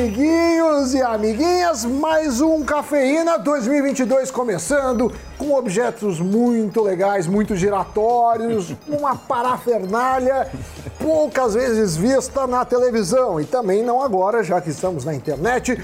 amiguinhos 0.00 0.94
e 0.94 1.02
amiguinhas, 1.02 1.84
mais 1.84 2.40
um 2.40 2.64
Cafeína 2.64 3.38
2022 3.38 4.30
começando 4.30 5.12
com 5.36 5.52
objetos 5.52 6.18
muito 6.20 6.82
legais, 6.82 7.26
muito 7.26 7.54
giratórios, 7.54 8.74
uma 8.88 9.14
parafernália 9.14 10.50
poucas 10.98 11.52
vezes 11.52 11.98
vista 11.98 12.46
na 12.46 12.64
televisão 12.64 13.38
e 13.38 13.44
também 13.44 13.82
não 13.82 14.02
agora, 14.02 14.42
já 14.42 14.58
que 14.58 14.70
estamos 14.70 15.04
na 15.04 15.14
internet. 15.14 15.78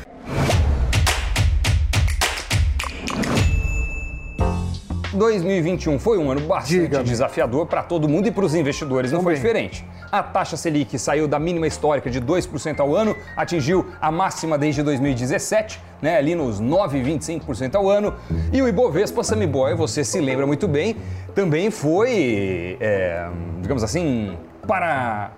2021 5.16 5.98
foi 5.98 6.18
um 6.18 6.30
ano 6.30 6.40
bastante 6.42 7.02
desafiador 7.02 7.66
para 7.66 7.82
todo 7.82 8.08
mundo 8.08 8.28
e 8.28 8.30
para 8.30 8.44
os 8.44 8.54
investidores 8.54 9.10
não 9.10 9.20
Também. 9.20 9.36
foi 9.36 9.42
diferente. 9.42 9.84
A 10.10 10.22
taxa 10.22 10.56
Selic 10.56 10.98
saiu 10.98 11.26
da 11.26 11.38
mínima 11.38 11.66
histórica 11.66 12.08
de 12.08 12.20
2% 12.20 12.80
ao 12.80 12.94
ano, 12.94 13.16
atingiu 13.36 13.86
a 14.00 14.10
máxima 14.12 14.56
desde 14.56 14.82
2017, 14.82 15.80
né, 16.00 16.16
ali 16.16 16.34
nos 16.34 16.60
9,25% 16.60 17.74
ao 17.74 17.88
ano. 17.88 18.14
E 18.52 18.62
o 18.62 18.68
Ibovespa, 18.68 19.24
Sammy 19.24 19.46
Boy, 19.46 19.74
você 19.74 20.04
se 20.04 20.20
lembra 20.20 20.46
muito 20.46 20.68
bem, 20.68 20.96
também 21.34 21.70
foi, 21.70 22.76
é, 22.80 23.28
digamos 23.60 23.82
assim, 23.82 24.36
para 24.66 25.32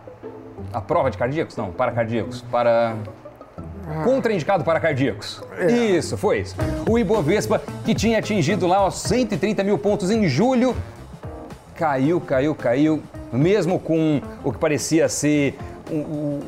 a 0.73 0.81
prova 0.81 1.11
de 1.11 1.17
cardíacos? 1.17 1.57
Não, 1.57 1.71
para 1.71 1.93
cardíacos, 1.93 2.43
para 2.43 2.95
Contraindicado 4.05 4.65
para 4.65 4.81
cardíacos. 4.81 5.43
É. 5.59 5.71
Isso, 5.71 6.17
foi 6.17 6.41
isso. 6.41 6.57
O 6.89 6.99
Ibovespa, 6.99 7.63
que 7.85 7.95
tinha 7.95 8.19
atingido 8.19 8.67
lá 8.67 8.87
os 8.87 8.97
130 8.97 9.63
mil 9.65 9.79
pontos 9.79 10.11
em 10.11 10.29
julho, 10.29 10.77
caiu, 11.75 12.21
caiu, 12.21 12.55
caiu, 12.55 13.03
mesmo 13.33 13.79
com 13.79 14.21
o 14.45 14.53
que 14.53 14.59
parecia 14.59 15.09
ser 15.09 15.57
o, 15.91 15.95
o, 15.95 16.41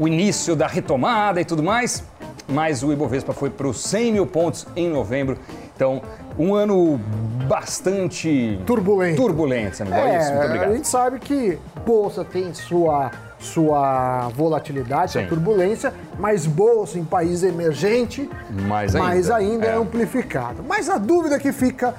o 0.00 0.08
início 0.08 0.56
da 0.56 0.66
retomada 0.66 1.40
e 1.40 1.44
tudo 1.44 1.62
mais. 1.62 2.04
Mas 2.48 2.82
o 2.82 2.92
Ibovespa 2.92 3.32
foi 3.32 3.50
para 3.50 3.66
os 3.66 3.80
100 3.80 4.12
mil 4.12 4.26
pontos 4.26 4.66
em 4.76 4.88
novembro. 4.88 5.36
Então, 5.74 6.00
um 6.38 6.54
ano 6.54 7.00
bastante 7.48 8.60
turbulento. 8.64 9.16
Turbulento, 9.16 9.76
Samuel. 9.76 10.06
É, 10.06 10.18
isso, 10.18 10.30
muito 10.30 10.44
obrigado. 10.46 10.70
A 10.70 10.74
gente 10.74 10.88
sabe 10.88 11.18
que 11.18 11.58
bolsa 11.84 12.24
tem 12.24 12.54
sua 12.54 13.10
sua 13.46 14.28
volatilidade, 14.28 15.12
Sim. 15.12 15.20
sua 15.20 15.28
turbulência, 15.28 15.92
mas 16.18 16.46
bolsa 16.46 16.98
em 16.98 17.04
país 17.04 17.42
emergente, 17.42 18.28
mais 18.50 18.94
ainda, 18.94 19.06
mais 19.06 19.30
ainda 19.30 19.66
é. 19.66 19.70
é 19.70 19.74
amplificado. 19.74 20.62
Mas 20.66 20.88
a 20.88 20.98
dúvida 20.98 21.38
que 21.38 21.52
fica 21.52 21.94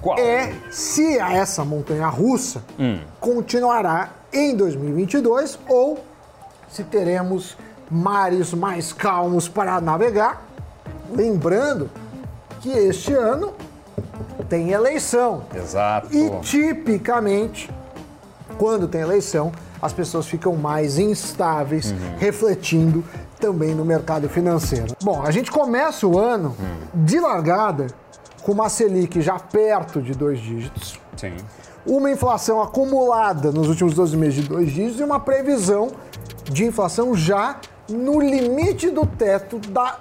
Qual? 0.00 0.18
é 0.18 0.52
se 0.70 1.18
essa 1.18 1.64
montanha 1.64 2.08
russa 2.08 2.62
hum. 2.78 3.00
continuará 3.20 4.10
em 4.32 4.56
2022 4.56 5.58
ou 5.68 6.02
se 6.68 6.82
teremos 6.84 7.56
mares 7.90 8.54
mais 8.54 8.92
calmos 8.92 9.48
para 9.48 9.80
navegar. 9.80 10.42
Lembrando 11.10 11.90
que 12.60 12.70
este 12.70 13.12
ano 13.12 13.52
tem 14.48 14.70
eleição. 14.70 15.44
Exato. 15.54 16.08
E 16.14 16.30
tipicamente, 16.40 17.70
quando 18.56 18.88
tem 18.88 19.02
eleição, 19.02 19.52
as 19.82 19.92
pessoas 19.92 20.26
ficam 20.26 20.54
mais 20.54 20.96
instáveis, 20.96 21.90
uhum. 21.90 22.16
refletindo 22.18 23.04
também 23.40 23.74
no 23.74 23.84
mercado 23.84 24.28
financeiro. 24.28 24.96
Bom, 25.02 25.20
a 25.20 25.32
gente 25.32 25.50
começa 25.50 26.06
o 26.06 26.16
ano 26.16 26.56
uhum. 26.56 27.04
de 27.04 27.18
largada 27.18 27.88
com 28.42 28.52
uma 28.52 28.68
Selic 28.68 29.20
já 29.20 29.38
perto 29.40 30.00
de 30.00 30.12
dois 30.12 30.38
dígitos. 30.38 31.00
Sim. 31.16 31.36
Uma 31.84 32.12
inflação 32.12 32.62
acumulada 32.62 33.50
nos 33.50 33.68
últimos 33.68 33.94
12 33.94 34.16
meses 34.16 34.42
de 34.42 34.48
dois 34.48 34.70
dígitos 34.70 35.00
e 35.00 35.02
uma 35.02 35.18
previsão 35.18 35.90
de 36.44 36.64
inflação 36.64 37.16
já 37.16 37.58
no 37.88 38.20
limite 38.20 38.88
do 38.88 39.04
teto 39.04 39.58
da 39.58 39.98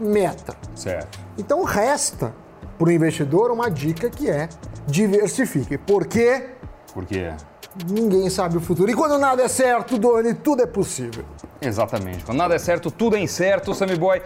meta. 0.00 0.54
Certo. 0.74 1.18
Então 1.38 1.64
resta 1.64 2.34
para 2.78 2.88
o 2.88 2.92
investidor 2.92 3.50
uma 3.50 3.70
dica 3.70 4.10
que 4.10 4.28
é 4.28 4.50
diversifique. 4.86 5.78
Por 5.78 6.06
quê? 6.06 6.50
Por 6.92 7.06
quê? 7.06 7.32
Ninguém 7.88 8.28
sabe 8.30 8.56
o 8.56 8.60
futuro. 8.60 8.90
E 8.90 8.94
quando 8.94 9.18
nada 9.18 9.42
é 9.42 9.48
certo, 9.48 9.98
Doni, 9.98 10.34
tudo 10.34 10.62
é 10.62 10.66
possível. 10.66 11.24
Exatamente. 11.60 12.24
Quando 12.24 12.38
nada 12.38 12.54
é 12.54 12.58
certo, 12.58 12.90
tudo 12.90 13.16
é 13.16 13.20
incerto, 13.20 13.74
Sammy 13.74 13.96
Boy. 13.96 14.20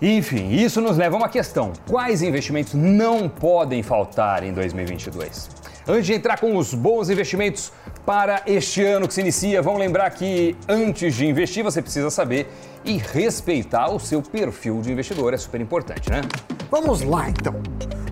Enfim, 0.00 0.50
isso 0.50 0.80
nos 0.80 0.96
leva 0.96 1.16
a 1.16 1.18
uma 1.18 1.28
questão: 1.28 1.72
quais 1.88 2.22
investimentos 2.22 2.74
não 2.74 3.28
podem 3.28 3.82
faltar 3.82 4.42
em 4.42 4.52
2022? 4.52 5.48
Antes 5.88 6.06
de 6.06 6.14
entrar 6.14 6.40
com 6.40 6.56
os 6.56 6.74
bons 6.74 7.08
investimentos 7.08 7.72
para 8.04 8.42
este 8.46 8.82
ano 8.82 9.06
que 9.06 9.14
se 9.14 9.20
inicia, 9.20 9.62
vamos 9.62 9.78
lembrar 9.78 10.10
que 10.10 10.56
antes 10.68 11.14
de 11.14 11.26
investir 11.26 11.62
você 11.62 11.80
precisa 11.80 12.10
saber 12.10 12.48
e 12.84 12.96
respeitar 12.98 13.90
o 13.90 14.00
seu 14.00 14.20
perfil 14.20 14.80
de 14.80 14.90
investidor, 14.90 15.32
é 15.32 15.36
super 15.36 15.60
importante, 15.60 16.10
né? 16.10 16.22
Vamos 16.70 17.02
lá 17.02 17.28
então. 17.30 17.54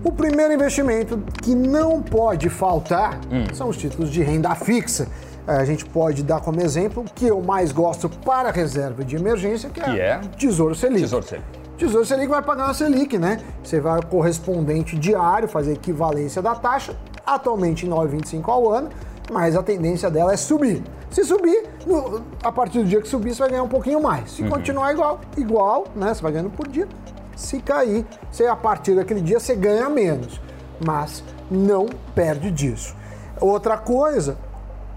O 0.05 0.11
primeiro 0.11 0.53
investimento 0.53 1.17
que 1.41 1.55
não 1.55 1.99
pode 1.99 2.47
faltar 2.47 3.19
hum. 3.31 3.51
são 3.55 3.69
os 3.69 3.75
títulos 3.75 4.11
de 4.11 4.21
renda 4.21 4.53
fixa. 4.53 5.07
É, 5.47 5.53
a 5.53 5.65
gente 5.65 5.83
pode 5.83 6.21
dar 6.21 6.41
como 6.41 6.61
exemplo 6.61 7.01
o 7.01 7.05
que 7.05 7.25
eu 7.25 7.41
mais 7.41 7.71
gosto 7.71 8.07
para 8.07 8.51
reserva 8.51 9.03
de 9.03 9.15
emergência, 9.15 9.67
que, 9.67 9.79
é 9.79 9.83
que 9.83 9.99
é, 9.99 10.07
é 10.09 10.21
Tesouro 10.37 10.75
Selic. 10.75 11.01
Tesouro 11.01 11.25
Selic. 11.25 11.45
Tesouro 11.75 12.05
Selic 12.05 12.27
vai 12.27 12.43
pagar 12.43 12.65
uma 12.65 12.73
Selic, 12.75 13.17
né? 13.17 13.41
Você 13.63 13.79
vai 13.79 13.99
correspondente 14.03 14.95
diário, 14.95 15.47
fazer 15.47 15.73
equivalência 15.73 16.39
da 16.39 16.53
taxa, 16.53 16.95
atualmente 17.25 17.87
em 17.87 17.89
9,25 17.89 18.47
ao 18.47 18.71
ano, 18.71 18.89
mas 19.31 19.55
a 19.55 19.63
tendência 19.63 20.11
dela 20.11 20.33
é 20.33 20.37
subir. 20.37 20.83
Se 21.09 21.23
subir, 21.23 21.63
no, 21.87 22.21
a 22.43 22.51
partir 22.51 22.83
do 22.83 22.85
dia 22.85 23.01
que 23.01 23.07
subir, 23.07 23.33
você 23.33 23.39
vai 23.39 23.49
ganhar 23.49 23.63
um 23.63 23.67
pouquinho 23.67 24.03
mais. 24.03 24.33
Se 24.33 24.43
uhum. 24.43 24.49
continuar 24.49 24.93
igual, 24.93 25.19
igual, 25.35 25.87
né? 25.95 26.13
Você 26.13 26.21
vai 26.21 26.31
ganhando 26.31 26.51
por 26.51 26.67
dia. 26.67 26.87
Se 27.35 27.59
cair, 27.59 28.05
você, 28.31 28.45
a 28.45 28.55
partir 28.55 28.95
daquele 28.95 29.21
dia 29.21 29.39
você 29.39 29.55
ganha 29.55 29.89
menos, 29.89 30.39
mas 30.83 31.23
não 31.49 31.87
perde 32.13 32.49
disso. 32.51 32.95
Outra 33.39 33.77
coisa 33.77 34.37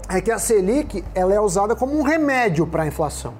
é 0.09 0.21
que 0.21 0.31
a 0.31 0.39
Selic 0.39 1.03
ela 1.13 1.33
é 1.33 1.39
usada 1.39 1.75
como 1.75 1.97
um 1.97 2.01
remédio 2.01 2.65
para 2.65 2.83
a 2.83 2.87
inflação. 2.87 3.33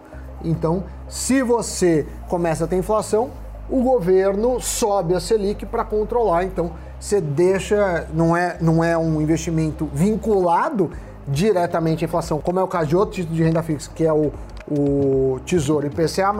Então, 0.43 0.83
se 1.07 1.41
você 1.41 2.05
começa 2.27 2.65
a 2.65 2.67
ter 2.67 2.75
inflação, 2.75 3.31
o 3.69 3.81
governo 3.81 4.59
sobe 4.59 5.15
a 5.15 5.19
Selic 5.19 5.65
para 5.65 5.83
controlar. 5.83 6.43
Então, 6.43 6.71
você 6.99 7.21
deixa, 7.21 8.07
não 8.13 8.35
é, 8.35 8.57
não 8.59 8.83
é 8.83 8.97
um 8.97 9.21
investimento 9.21 9.89
vinculado 9.93 10.91
diretamente 11.27 12.03
à 12.03 12.07
inflação, 12.07 12.39
como 12.39 12.59
é 12.59 12.63
o 12.63 12.67
caso 12.67 12.87
de 12.87 12.95
outro 12.95 13.15
título 13.15 13.35
de 13.35 13.43
renda 13.43 13.61
fixa, 13.61 13.91
que 13.93 14.03
é 14.03 14.11
o, 14.11 14.31
o 14.69 15.39
Tesouro 15.45 15.85
IPCA+, 15.85 16.33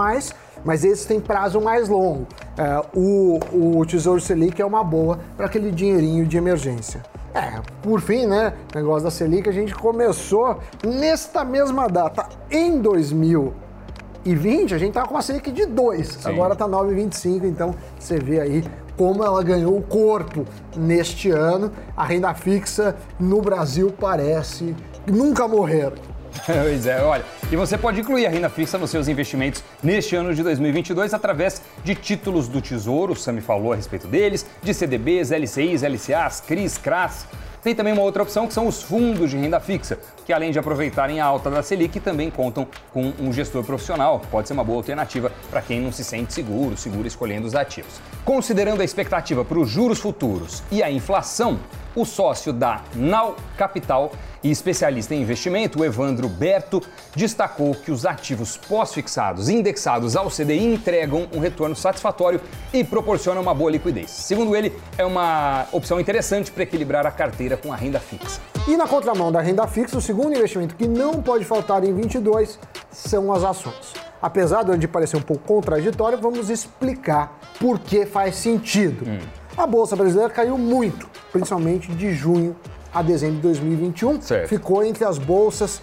mas 0.65 0.83
esse 0.83 1.07
tem 1.07 1.19
prazo 1.19 1.61
mais 1.61 1.87
longo. 1.87 2.27
É, 2.59 2.85
o, 2.93 3.39
o 3.53 3.85
Tesouro 3.85 4.19
Selic 4.19 4.61
é 4.61 4.65
uma 4.65 4.83
boa 4.83 5.17
para 5.37 5.45
aquele 5.45 5.71
dinheirinho 5.71 6.25
de 6.25 6.35
emergência. 6.35 7.01
É, 7.33 7.61
por 7.81 8.01
fim, 8.01 8.25
né, 8.25 8.51
negócio 8.75 9.05
da 9.05 9.11
Selic, 9.11 9.47
a 9.47 9.53
gente 9.53 9.73
começou 9.73 10.59
nesta 10.85 11.45
mesma 11.45 11.87
data, 11.87 12.27
em 12.51 12.81
2020, 12.81 14.75
a 14.75 14.77
gente 14.77 14.91
tava 14.91 15.07
com 15.07 15.13
uma 15.13 15.21
Selic 15.21 15.49
de 15.53 15.65
2, 15.65 16.25
agora 16.25 16.53
tá 16.53 16.67
9,25, 16.67 17.45
então 17.45 17.73
você 17.97 18.19
vê 18.19 18.41
aí 18.41 18.61
como 18.97 19.23
ela 19.23 19.41
ganhou 19.41 19.77
o 19.77 19.81
corpo 19.81 20.45
neste 20.75 21.31
ano. 21.31 21.71
A 21.95 22.03
renda 22.03 22.33
fixa 22.33 22.97
no 23.17 23.41
Brasil 23.41 23.93
parece 23.97 24.75
nunca 25.07 25.47
morrer. 25.47 25.93
pois 26.45 26.85
é, 26.85 27.01
olha, 27.01 27.23
e 27.51 27.55
você 27.55 27.77
pode 27.77 27.99
incluir 27.99 28.25
a 28.25 28.29
renda 28.29 28.49
fixa 28.49 28.77
nos 28.77 28.89
seus 28.89 29.07
investimentos 29.07 29.63
neste 29.81 30.15
ano 30.15 30.33
de 30.33 30.43
2022 30.43 31.13
através 31.13 31.61
de 31.83 31.95
títulos 31.95 32.47
do 32.47 32.61
Tesouro, 32.61 33.13
o 33.13 33.15
Sami 33.15 33.41
falou 33.41 33.73
a 33.73 33.75
respeito 33.75 34.07
deles, 34.07 34.45
de 34.61 34.73
CDBs, 34.73 35.31
LCIs, 35.31 35.83
LCAs, 35.83 36.41
CRIs, 36.41 36.77
CRAS. 36.77 37.27
Tem 37.61 37.75
também 37.75 37.91
uma 37.91 38.03
outra 38.03 38.23
opção 38.23 38.47
que 38.47 38.53
são 38.53 38.67
os 38.67 38.81
fundos 38.81 39.31
de 39.31 39.37
renda 39.37 39.59
fixa, 39.59 39.99
que 40.25 40.31
além 40.31 40.49
de 40.49 40.57
aproveitarem 40.57 41.19
a 41.19 41.25
alta 41.25 41.51
da 41.51 41.61
Selic, 41.61 41.99
também 41.99 42.29
contam 42.29 42.65
com 42.93 43.11
um 43.19 43.33
gestor 43.33 43.65
profissional, 43.65 44.21
pode 44.31 44.47
ser 44.47 44.53
uma 44.53 44.63
boa 44.63 44.77
alternativa 44.77 45.29
para 45.49 45.61
quem 45.61 45.81
não 45.81 45.91
se 45.91 46.05
sente 46.05 46.33
seguro, 46.33 46.77
seguro 46.77 47.05
escolhendo 47.05 47.45
os 47.45 47.55
ativos. 47.55 47.99
Considerando 48.23 48.81
a 48.81 48.85
expectativa 48.85 49.43
para 49.43 49.59
os 49.59 49.69
juros 49.69 49.99
futuros 49.99 50.63
e 50.71 50.81
a 50.81 50.89
inflação, 50.89 51.59
o 51.95 52.05
sócio 52.05 52.53
da 52.53 52.81
Nau 52.95 53.35
Capital 53.57 54.11
e 54.43 54.49
especialista 54.49 55.13
em 55.13 55.21
investimento, 55.21 55.83
Evandro 55.83 56.29
Berto, 56.29 56.81
destacou 57.15 57.75
que 57.75 57.91
os 57.91 58.05
ativos 58.05 58.57
pós-fixados 58.57 59.49
indexados 59.49 60.15
ao 60.15 60.29
CDI 60.29 60.65
entregam 60.65 61.27
um 61.33 61.39
retorno 61.39 61.75
satisfatório 61.75 62.39
e 62.73 62.83
proporcionam 62.83 63.41
uma 63.41 63.53
boa 63.53 63.71
liquidez. 63.71 64.09
Segundo 64.11 64.55
ele, 64.55 64.73
é 64.97 65.05
uma 65.05 65.67
opção 65.71 65.99
interessante 65.99 66.51
para 66.51 66.63
equilibrar 66.63 67.05
a 67.05 67.11
carteira 67.11 67.57
com 67.57 67.73
a 67.73 67.75
renda 67.75 67.99
fixa. 67.99 68.39
E 68.67 68.77
na 68.77 68.87
contramão 68.87 69.31
da 69.31 69.41
renda 69.41 69.67
fixa, 69.67 69.97
o 69.97 70.01
segundo 70.01 70.35
investimento 70.35 70.75
que 70.75 70.87
não 70.87 71.21
pode 71.21 71.43
faltar 71.43 71.83
em 71.83 71.93
22 71.93 72.59
são 72.91 73.33
as 73.33 73.43
ações. 73.43 73.93
Apesar 74.21 74.63
de 74.63 74.87
parecer 74.87 75.17
um 75.17 75.21
pouco 75.21 75.43
contraditório, 75.45 76.17
vamos 76.17 76.49
explicar 76.49 77.39
por 77.59 77.79
que 77.79 78.05
faz 78.05 78.35
sentido. 78.35 79.05
Hum. 79.07 79.19
A 79.59 79.67
bolsa 79.67 79.93
brasileira 79.93 80.31
caiu 80.31 80.57
muito, 80.57 81.05
principalmente 81.33 81.91
de 81.91 82.13
junho 82.13 82.55
a 82.93 83.01
dezembro 83.01 83.35
de 83.35 83.41
2021. 83.41 84.21
Certo. 84.21 84.47
Ficou 84.47 84.81
entre 84.85 85.03
as 85.03 85.17
bolsas 85.17 85.81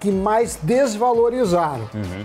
que 0.00 0.10
mais 0.10 0.58
desvalorizaram. 0.62 1.90
Uhum. 1.94 2.24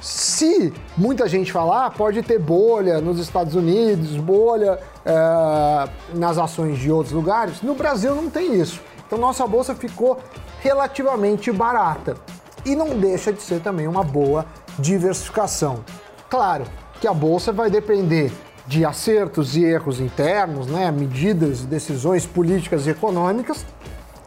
Se 0.00 0.72
muita 0.96 1.28
gente 1.28 1.52
falar, 1.52 1.90
pode 1.90 2.22
ter 2.22 2.38
bolha 2.38 2.98
nos 2.98 3.18
Estados 3.18 3.54
Unidos, 3.54 4.16
bolha 4.16 4.78
é, 5.04 5.88
nas 6.14 6.38
ações 6.38 6.78
de 6.78 6.90
outros 6.90 7.14
lugares. 7.14 7.60
No 7.60 7.74
Brasil 7.74 8.14
não 8.14 8.30
tem 8.30 8.58
isso. 8.58 8.80
Então 9.06 9.18
nossa 9.18 9.46
bolsa 9.46 9.74
ficou 9.74 10.18
relativamente 10.60 11.52
barata. 11.52 12.16
E 12.64 12.74
não 12.74 12.98
deixa 12.98 13.34
de 13.34 13.42
ser 13.42 13.60
também 13.60 13.86
uma 13.86 14.02
boa 14.02 14.46
diversificação. 14.78 15.84
Claro 16.30 16.64
que 17.02 17.06
a 17.06 17.12
bolsa 17.12 17.52
vai 17.52 17.68
depender 17.68 18.32
de 18.66 18.84
acertos 18.84 19.56
e 19.56 19.64
erros 19.64 20.00
internos, 20.00 20.66
né, 20.66 20.90
medidas, 20.90 21.62
decisões 21.62 22.26
políticas 22.26 22.86
e 22.86 22.90
econômicas 22.90 23.64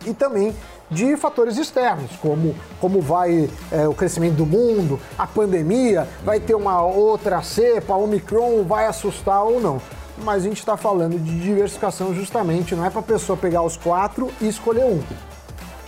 e 0.06 0.14
também 0.14 0.54
de 0.90 1.18
fatores 1.18 1.58
externos, 1.58 2.12
como 2.22 2.56
como 2.80 3.02
vai 3.02 3.50
é, 3.72 3.88
o 3.88 3.94
crescimento 3.94 4.36
do 4.36 4.46
mundo, 4.46 5.00
a 5.18 5.26
pandemia, 5.26 6.08
vai 6.24 6.40
ter 6.40 6.54
uma 6.54 6.82
outra 6.84 7.42
cepa, 7.42 7.94
a 7.94 7.98
Omicron 7.98 8.64
vai 8.64 8.86
assustar 8.86 9.44
ou 9.44 9.60
não. 9.60 9.82
Mas 10.24 10.44
a 10.44 10.48
gente 10.48 10.60
está 10.60 10.78
falando 10.78 11.20
de 11.20 11.40
diversificação 11.40 12.14
justamente, 12.14 12.76
não 12.76 12.86
é 12.86 12.90
para 12.90 13.00
a 13.00 13.04
pessoa 13.04 13.36
pegar 13.36 13.64
os 13.64 13.76
quatro 13.76 14.32
e 14.40 14.48
escolher 14.48 14.86
um. 14.86 15.02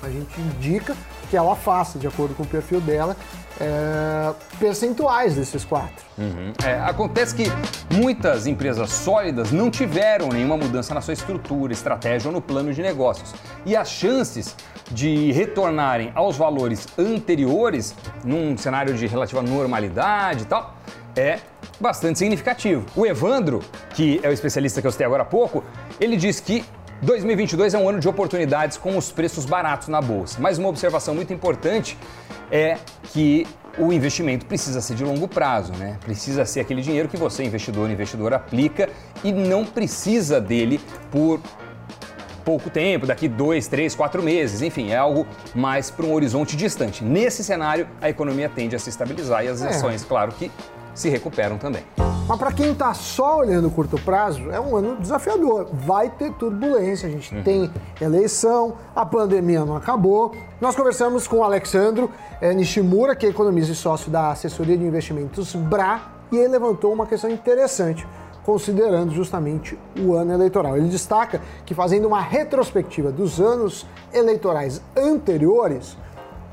A 0.01 0.09
gente 0.09 0.41
indica 0.41 0.95
que 1.29 1.37
ela 1.37 1.55
faça, 1.55 1.99
de 1.99 2.07
acordo 2.07 2.33
com 2.35 2.43
o 2.43 2.47
perfil 2.47 2.81
dela, 2.81 3.15
é, 3.59 4.33
percentuais 4.59 5.35
desses 5.35 5.65
quatro. 5.65 6.05
Uhum. 6.17 6.53
É, 6.63 6.79
acontece 6.81 7.35
que 7.35 7.45
muitas 7.93 8.45
empresas 8.47 8.91
sólidas 8.91 9.51
não 9.51 9.69
tiveram 9.69 10.29
nenhuma 10.29 10.57
mudança 10.57 10.93
na 10.93 11.01
sua 11.01 11.13
estrutura, 11.13 11.73
estratégia 11.73 12.29
ou 12.29 12.33
no 12.33 12.41
plano 12.41 12.73
de 12.73 12.81
negócios. 12.81 13.33
E 13.65 13.75
as 13.75 13.89
chances 13.89 14.55
de 14.91 15.31
retornarem 15.31 16.11
aos 16.15 16.37
valores 16.37 16.87
anteriores, 16.97 17.95
num 18.23 18.57
cenário 18.57 18.93
de 18.93 19.05
relativa 19.07 19.41
normalidade 19.41 20.43
e 20.43 20.45
tal, 20.45 20.75
é 21.15 21.39
bastante 21.79 22.19
significativo. 22.19 22.85
O 22.95 23.05
Evandro, 23.05 23.61
que 23.91 24.19
é 24.23 24.29
o 24.29 24.31
especialista 24.31 24.81
que 24.81 24.87
eu 24.87 24.91
citei 24.91 25.05
agora 25.05 25.23
há 25.23 25.25
pouco, 25.25 25.63
ele 25.99 26.15
diz 26.15 26.39
que 26.39 26.63
2022 27.01 27.73
é 27.73 27.77
um 27.77 27.87
ano 27.87 27.99
de 27.99 28.09
oportunidades 28.09 28.77
com 28.77 28.97
os 28.97 29.11
preços 29.11 29.45
baratos 29.45 29.87
na 29.87 30.01
bolsa. 30.01 30.39
Mas 30.41 30.57
uma 30.57 30.69
observação 30.69 31.13
muito 31.13 31.31
importante 31.33 31.97
é 32.51 32.77
que 33.11 33.45
o 33.77 33.93
investimento 33.93 34.45
precisa 34.45 34.81
ser 34.81 34.95
de 34.95 35.03
longo 35.03 35.27
prazo, 35.27 35.73
né? 35.73 35.97
Precisa 36.01 36.45
ser 36.45 36.61
aquele 36.61 36.81
dinheiro 36.81 37.07
que 37.07 37.17
você, 37.17 37.43
investidor, 37.43 37.89
investidor, 37.89 38.33
aplica 38.33 38.89
e 39.23 39.31
não 39.31 39.63
precisa 39.63 40.41
dele 40.41 40.81
por 41.11 41.39
pouco 42.43 42.69
tempo, 42.69 43.05
daqui 43.05 43.27
dois, 43.27 43.67
três, 43.67 43.93
quatro 43.93 44.23
meses, 44.23 44.61
enfim, 44.61 44.91
é 44.91 44.95
algo 44.95 45.27
mais 45.53 45.91
para 45.91 46.05
um 46.05 46.13
horizonte 46.13 46.55
distante. 46.55 47.03
Nesse 47.03 47.43
cenário, 47.43 47.89
a 48.01 48.09
economia 48.09 48.47
tende 48.47 48.73
a 48.73 48.79
se 48.79 48.89
estabilizar 48.89 49.43
e 49.43 49.49
as 49.49 49.61
é. 49.61 49.67
ações, 49.67 50.05
claro 50.05 50.31
que 50.31 50.49
se 50.97 51.09
recuperam 51.09 51.57
também. 51.57 51.83
Mas 52.27 52.37
para 52.39 52.51
quem 52.51 52.71
está 52.71 52.93
só 52.93 53.37
olhando 53.37 53.69
curto 53.69 53.97
prazo, 54.01 54.51
é 54.51 54.59
um 54.59 54.75
ano 54.75 54.97
desafiador. 54.97 55.69
Vai 55.71 56.09
ter 56.09 56.33
turbulência, 56.33 57.07
a 57.07 57.11
gente 57.11 57.33
uhum. 57.33 57.43
tem 57.43 57.71
eleição, 58.01 58.73
a 58.95 59.05
pandemia 59.05 59.63
não 59.63 59.75
acabou. 59.75 60.35
Nós 60.59 60.75
conversamos 60.75 61.27
com 61.27 61.37
o 61.37 61.43
Alexandro 61.43 62.09
é, 62.41 62.53
Nishimura, 62.53 63.15
que 63.15 63.27
é 63.27 63.29
economista 63.29 63.71
e 63.71 63.75
sócio 63.75 64.11
da 64.11 64.31
assessoria 64.31 64.75
de 64.75 64.83
investimentos 64.83 65.55
BRA, 65.55 66.01
e 66.31 66.37
ele 66.37 66.49
levantou 66.49 66.91
uma 66.91 67.05
questão 67.05 67.29
interessante 67.29 68.05
considerando 68.43 69.13
justamente 69.13 69.77
o 69.99 70.13
ano 70.13 70.33
eleitoral. 70.33 70.77
Ele 70.77 70.87
destaca 70.87 71.41
que, 71.65 71.75
fazendo 71.75 72.07
uma 72.07 72.21
retrospectiva 72.21 73.11
dos 73.11 73.39
anos 73.39 73.85
eleitorais 74.13 74.81
anteriores, 74.95 75.97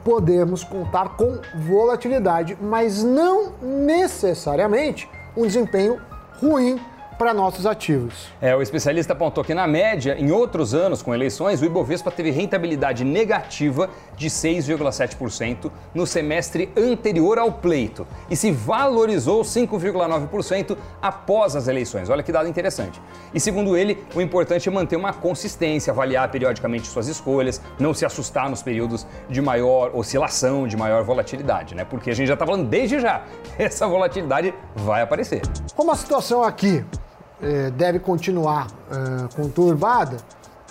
podemos 0.05 0.63
contar 0.63 1.17
com 1.17 1.41
volatilidade, 1.57 2.57
mas 2.61 3.03
não 3.03 3.55
necessariamente 3.61 5.09
um 5.37 5.47
desempenho 5.47 6.01
ruim 6.41 6.79
para 7.19 7.33
nossos 7.33 7.67
ativos. 7.67 8.29
É, 8.41 8.55
o 8.55 8.63
especialista 8.63 9.13
apontou 9.13 9.45
que, 9.45 9.55
na 9.55 9.67
média, 9.67 10.17
em 10.19 10.31
outros 10.31 10.75
anos 10.75 11.03
com 11.03 11.15
eleições, 11.15 11.61
o 11.61 11.65
Ibovespa 11.65 12.11
teve 12.11 12.31
rentabilidade 12.31 13.05
negativa 13.05 13.89
de 14.17 14.29
6,7% 14.29 15.71
no 15.95 16.07
semestre 16.07 16.71
anterior 16.77 17.39
ao 17.39 17.53
pleito 17.53 18.07
e 18.31 18.37
se 18.37 18.51
valorizou 18.51 19.43
5,9% 19.43 20.77
após 21.01 21.57
as 21.57 21.69
eleições. 21.69 22.09
Olha 22.09 22.23
que 22.23 22.33
dado 22.33 22.49
interessante. 22.49 23.01
E 23.33 23.41
segundo 23.41 23.77
ele, 23.77 24.03
o 24.15 24.21
importante 24.21 24.69
é 24.69 24.73
manter 24.73 24.97
uma 24.97 25.13
consistência, 25.13 25.93
avaliar 25.93 26.31
periodicamente 26.31 26.87
suas 26.87 27.09
escolhas, 27.09 27.61
não 27.79 27.95
se 27.95 28.05
assustar 28.05 28.49
nos 28.51 28.63
períodos 28.63 29.07
de 29.29 29.41
maior 29.41 29.91
oscilação, 29.95 30.67
de 30.67 30.77
maior 30.77 31.03
volatilidade, 31.05 31.75
né? 31.75 31.85
Porque 31.85 32.11
a 32.11 32.15
gente 32.15 32.29
já 32.29 32.35
está 32.35 32.47
falando 32.47 32.69
desde 32.69 33.01
já, 33.01 33.23
essa 33.59 33.87
volatilidade 33.87 34.55
vai 34.75 35.03
aparecer. 35.03 35.43
Como 35.75 35.91
a 35.91 35.97
situação 35.97 36.43
aqui 36.43 36.85
é, 37.43 37.71
deve 37.71 37.99
continuar 37.99 38.69
é, 38.91 39.35
conturbada, 39.35 40.17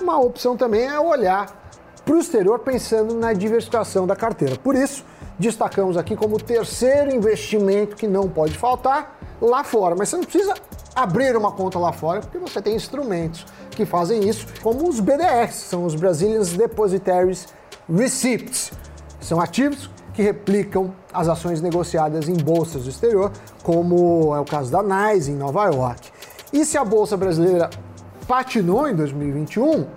uma 0.01 0.19
opção 0.19 0.57
também 0.57 0.86
é 0.86 1.00
olhar 1.00 1.63
para 2.04 2.15
o 2.15 2.19
exterior 2.19 2.60
pensando 2.60 3.13
na 3.13 3.31
diversificação 3.33 4.06
da 4.06 4.15
carteira. 4.15 4.57
Por 4.57 4.75
isso, 4.75 5.06
destacamos 5.39 5.98
aqui 5.98 6.15
como 6.15 6.38
terceiro 6.42 7.15
investimento 7.15 7.95
que 7.95 8.07
não 8.07 8.27
pode 8.27 8.57
faltar 8.57 9.18
lá 9.42 9.63
fora. 9.63 9.95
Mas 9.95 10.10
você 10.10 10.18
não 10.18 10.24
precisa 10.24 10.54
abrir 10.95 11.36
uma 11.36 11.51
conta 11.51 11.80
lá 11.80 11.92
fora, 11.92 12.21
porque 12.21 12.38
você 12.38 12.62
tem 12.62 12.75
instrumentos 12.75 13.45
que 13.71 13.86
fazem 13.86 14.27
isso, 14.27 14.45
como 14.62 14.88
os 14.88 15.00
BDRs, 15.00 15.56
são 15.56 15.86
os 15.86 15.95
Brazilian 15.95 16.42
Depositaries 16.42 17.48
Receipts. 17.89 18.71
São 19.19 19.39
ativos 19.39 19.89
que 20.13 20.21
replicam 20.21 20.94
as 21.12 21.27
ações 21.27 21.62
negociadas 21.62 22.30
em 22.30 22.36
bolsas 22.36 22.83
do 22.83 22.89
exterior, 22.89 23.31
como 23.63 24.36
é 24.36 24.39
o 24.39 24.45
caso 24.45 24.71
da 24.71 24.83
NYSE 24.83 25.31
em 25.31 25.36
Nova 25.36 25.66
York. 25.66 26.12
E 26.54 26.64
se 26.64 26.78
a 26.78 26.86
bolsa 26.86 27.18
brasileira 27.18 27.68
patinou 28.28 28.88
em 28.88 28.96
2021, 28.96 29.88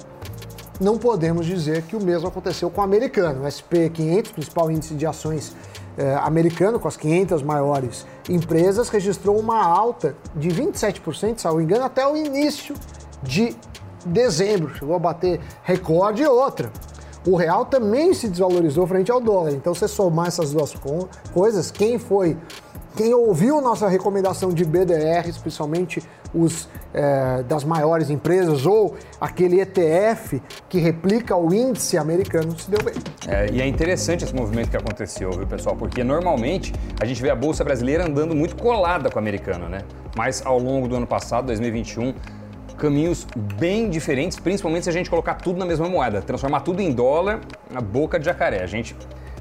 não 0.81 0.97
podemos 0.97 1.45
dizer 1.45 1.83
que 1.83 1.95
o 1.95 2.03
mesmo 2.03 2.29
aconteceu 2.29 2.71
com 2.71 2.81
o 2.81 2.85
americano. 2.85 3.45
O 3.45 3.47
SP500, 3.47 4.33
principal 4.33 4.71
índice 4.71 4.95
de 4.95 5.05
ações 5.05 5.55
eh, 5.99 6.15
americano, 6.23 6.81
com 6.81 6.89
as 6.89 6.97
500 6.97 7.43
maiores 7.43 8.07
empresas, 8.27 8.89
registrou 8.89 9.39
uma 9.39 9.63
alta 9.63 10.17
de 10.35 10.49
27%, 10.49 11.41
se 11.41 11.45
não 11.45 11.57
me 11.57 11.65
engano, 11.65 11.85
até 11.85 12.07
o 12.09 12.17
início 12.17 12.75
de 13.23 13.55
dezembro. 14.07 14.75
Chegou 14.77 14.97
a 14.97 14.99
bater 14.99 15.39
recorde 15.63 16.23
e 16.23 16.27
outra. 16.27 16.73
O 17.27 17.37
real 17.37 17.67
também 17.67 18.15
se 18.15 18.29
desvalorizou 18.29 18.87
frente 18.87 19.11
ao 19.11 19.21
dólar. 19.21 19.53
Então, 19.53 19.75
se 19.75 19.87
somar 19.89 20.29
essas 20.29 20.53
duas 20.53 20.75
coisas, 21.35 21.71
quem 21.71 21.99
foi 21.99 22.35
quem 22.97 23.13
ouviu 23.13 23.61
nossa 23.61 23.87
recomendação 23.89 24.51
de 24.51 24.65
BDR, 24.65 25.29
especialmente 25.29 26.03
os 26.37 26.69
é, 26.93 27.43
das 27.43 27.65
maiores 27.65 28.11
empresas 28.11 28.67
ou 28.67 28.97
aquele 29.21 29.61
ETF 29.61 30.41
que 30.69 30.79
replica 30.79 31.37
o 31.37 31.53
índice 31.53 31.97
americano, 31.99 32.59
se 32.59 32.71
deu 32.71 32.83
bem. 32.83 32.95
É, 33.27 33.51
e 33.51 33.61
é 33.61 33.67
interessante 33.67 34.25
esse 34.25 34.35
movimento 34.35 34.71
que 34.71 34.77
aconteceu, 34.77 35.31
viu, 35.31 35.47
pessoal? 35.47 35.77
Porque 35.77 36.05
normalmente 36.05 36.73
a 37.01 37.05
gente 37.05 37.21
vê 37.21 37.31
a 37.31 37.37
bolsa 37.37 37.65
brasileira 37.65 38.05
andando 38.05 38.35
muito 38.35 38.57
colada 38.57 39.11
com 39.11 39.19
a 39.19 39.23
americana, 39.23 39.69
né? 39.69 39.81
Mas 40.17 40.45
ao 40.45 40.59
longo 40.59 40.89
do 40.89 40.97
ano 40.97 41.07
passado, 41.07 41.47
2021, 41.47 42.15
caminhos 42.77 43.27
bem 43.59 43.89
diferentes, 43.89 44.39
principalmente 44.39 44.85
se 44.85 44.91
a 44.91 44.93
gente 44.93 45.09
colocar 45.09 45.35
tudo 45.35 45.59
na 45.59 45.65
mesma 45.65 45.89
moeda, 45.89 46.21
transformar 46.21 46.61
tudo 46.61 46.81
em 46.81 46.93
dólar, 46.93 47.41
na 47.71 47.81
boca 47.81 48.19
de 48.19 48.27
jacaré. 48.27 48.63
A 48.63 48.67
gente 48.67 48.95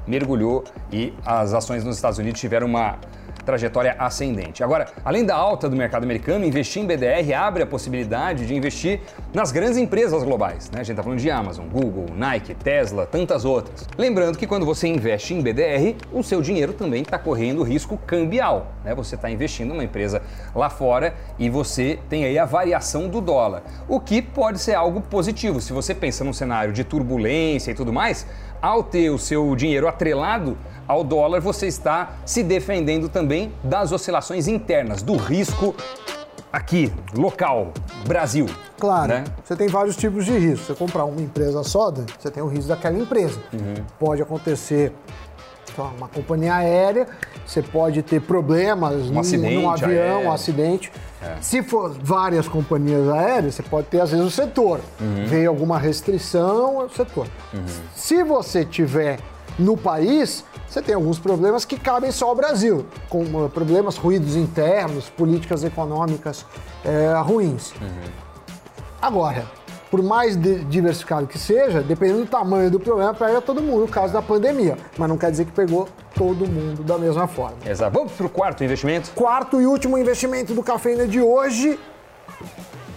mergulhou 0.06 0.64
e 0.92 1.12
as 1.24 1.52
ações 1.52 1.84
nos 1.84 1.96
Estados 1.96 2.18
Unidos 2.18 2.40
tiveram 2.40 2.66
uma 2.66 2.98
trajetória 3.46 3.94
ascendente. 3.98 4.62
Agora, 4.62 4.88
além 5.04 5.24
da 5.24 5.34
alta 5.34 5.70
do 5.70 5.76
mercado 5.76 6.02
americano, 6.02 6.44
investir 6.44 6.82
em 6.82 6.86
BDR 6.86 7.32
abre 7.32 7.62
a 7.62 7.66
possibilidade 7.66 8.46
de 8.46 8.54
investir 8.54 9.00
nas 9.36 9.52
grandes 9.52 9.76
empresas 9.76 10.22
globais. 10.22 10.70
Né? 10.70 10.80
A 10.80 10.82
gente 10.82 10.92
está 10.92 11.02
falando 11.02 11.18
de 11.18 11.30
Amazon, 11.30 11.66
Google, 11.68 12.06
Nike, 12.16 12.54
Tesla, 12.54 13.04
tantas 13.04 13.44
outras. 13.44 13.86
Lembrando 13.98 14.38
que 14.38 14.46
quando 14.46 14.64
você 14.64 14.88
investe 14.88 15.34
em 15.34 15.42
BDR, 15.42 15.94
o 16.10 16.22
seu 16.22 16.40
dinheiro 16.40 16.72
também 16.72 17.02
está 17.02 17.18
correndo 17.18 17.62
risco 17.62 17.98
cambial. 17.98 18.68
Né? 18.82 18.94
Você 18.94 19.14
está 19.14 19.30
investindo 19.30 19.74
numa 19.74 19.84
empresa 19.84 20.22
lá 20.54 20.70
fora 20.70 21.12
e 21.38 21.50
você 21.50 21.98
tem 22.08 22.24
aí 22.24 22.38
a 22.38 22.46
variação 22.46 23.08
do 23.08 23.20
dólar, 23.20 23.62
o 23.86 24.00
que 24.00 24.22
pode 24.22 24.58
ser 24.58 24.72
algo 24.72 25.02
positivo. 25.02 25.60
Se 25.60 25.70
você 25.70 25.94
pensa 25.94 26.24
num 26.24 26.32
cenário 26.32 26.72
de 26.72 26.82
turbulência 26.82 27.72
e 27.72 27.74
tudo 27.74 27.92
mais, 27.92 28.26
ao 28.62 28.82
ter 28.82 29.10
o 29.10 29.18
seu 29.18 29.54
dinheiro 29.54 29.86
atrelado 29.86 30.56
ao 30.88 31.04
dólar, 31.04 31.42
você 31.42 31.66
está 31.66 32.14
se 32.24 32.42
defendendo 32.42 33.10
também 33.10 33.52
das 33.62 33.92
oscilações 33.92 34.48
internas, 34.48 35.02
do 35.02 35.14
risco 35.14 35.74
aqui, 36.56 36.90
local, 37.14 37.72
Brasil. 38.06 38.46
Claro, 38.78 39.08
né? 39.08 39.24
você 39.44 39.54
tem 39.54 39.68
vários 39.68 39.96
tipos 39.96 40.24
de 40.24 40.36
risco. 40.36 40.66
Você 40.66 40.74
comprar 40.74 41.04
uma 41.04 41.20
empresa 41.20 41.62
só, 41.62 41.90
você 41.90 42.30
tem 42.30 42.42
o 42.42 42.46
risco 42.46 42.68
daquela 42.68 42.98
empresa. 42.98 43.38
Uhum. 43.52 43.74
Pode 43.98 44.22
acontecer 44.22 44.92
uma 45.98 46.08
companhia 46.08 46.54
aérea, 46.54 47.06
você 47.46 47.60
pode 47.60 48.02
ter 48.02 48.22
problemas 48.22 48.94
um 48.94 49.12
num, 49.12 49.20
acidente, 49.20 49.54
num 49.54 49.70
avião, 49.70 50.24
um 50.24 50.32
acidente. 50.32 50.90
É. 51.22 51.36
Se 51.42 51.62
for 51.62 51.90
várias 51.90 52.48
companhias 52.48 53.06
aéreas, 53.10 53.56
você 53.56 53.62
pode 53.62 53.88
ter, 53.88 54.00
às 54.00 54.10
vezes, 54.10 54.24
o 54.24 54.30
setor. 54.30 54.80
Uhum. 54.98 55.26
Veio 55.26 55.50
alguma 55.50 55.78
restrição, 55.78 56.80
é 56.80 56.84
o 56.84 56.88
setor. 56.88 57.26
Uhum. 57.52 57.66
Se 57.94 58.22
você 58.22 58.64
tiver 58.64 59.18
no 59.58 59.76
país, 59.76 60.44
você 60.68 60.82
tem 60.82 60.94
alguns 60.94 61.18
problemas 61.18 61.64
que 61.64 61.78
cabem 61.78 62.10
só 62.10 62.28
ao 62.28 62.34
Brasil, 62.34 62.86
com 63.08 63.22
uh, 63.22 63.48
problemas, 63.48 63.96
ruídos 63.96 64.36
internos, 64.36 65.08
políticas 65.08 65.64
econômicas 65.64 66.44
é, 66.84 67.14
ruins. 67.20 67.72
Uhum. 67.80 68.10
Agora, 69.00 69.46
por 69.90 70.02
mais 70.02 70.36
diversificado 70.68 71.26
que 71.26 71.38
seja, 71.38 71.80
dependendo 71.80 72.20
do 72.20 72.26
tamanho 72.26 72.70
do 72.70 72.80
problema, 72.80 73.14
pega 73.14 73.40
todo 73.40 73.62
mundo, 73.62 73.82
no 73.82 73.88
caso 73.88 74.12
da 74.12 74.20
pandemia. 74.20 74.76
Mas 74.98 75.08
não 75.08 75.16
quer 75.16 75.30
dizer 75.30 75.46
que 75.46 75.52
pegou 75.52 75.88
todo 76.14 76.46
mundo 76.46 76.82
da 76.82 76.98
mesma 76.98 77.26
forma. 77.26 77.56
Exato. 77.64 77.96
Vamos 77.96 78.12
para 78.12 78.26
o 78.26 78.28
quarto 78.28 78.64
investimento? 78.64 79.10
Quarto 79.12 79.60
e 79.60 79.66
último 79.66 79.96
investimento 79.96 80.54
do 80.54 80.62
Cafeína 80.62 81.06
de 81.06 81.20
hoje, 81.20 81.78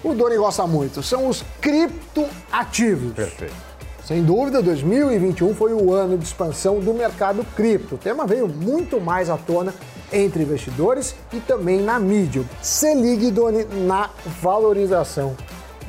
o 0.04 0.14
Doni 0.14 0.38
gosta 0.38 0.66
muito, 0.66 1.04
são 1.04 1.28
os 1.28 1.44
criptoativos. 1.62 3.14
Perfeito. 3.14 3.69
Sem 4.10 4.24
dúvida, 4.24 4.60
2021 4.64 5.54
foi 5.54 5.72
o 5.72 5.94
ano 5.94 6.18
de 6.18 6.26
expansão 6.26 6.80
do 6.80 6.96
mercado 6.96 7.46
cripto. 7.56 7.94
O 7.94 7.98
tema 8.00 8.26
veio 8.26 8.48
muito 8.48 9.00
mais 9.00 9.30
à 9.30 9.38
tona 9.38 9.72
entre 10.12 10.42
investidores 10.42 11.16
e 11.32 11.40
também 11.40 11.80
na 11.80 12.00
mídia. 12.00 12.44
Se 12.60 12.92
ligue, 12.96 13.30
Doni, 13.30 13.66
na 13.86 14.10
valorização 14.42 15.38